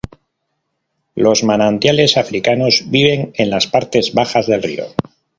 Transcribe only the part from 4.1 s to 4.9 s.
bajas del río.